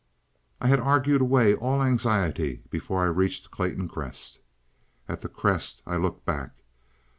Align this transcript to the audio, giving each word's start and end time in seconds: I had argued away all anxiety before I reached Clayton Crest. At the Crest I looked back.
I 0.59 0.65
had 0.67 0.79
argued 0.79 1.21
away 1.21 1.53
all 1.53 1.83
anxiety 1.83 2.63
before 2.71 3.03
I 3.03 3.09
reached 3.09 3.51
Clayton 3.51 3.87
Crest. 3.89 4.39
At 5.07 5.21
the 5.21 5.29
Crest 5.29 5.83
I 5.85 5.95
looked 5.95 6.25
back. 6.25 6.63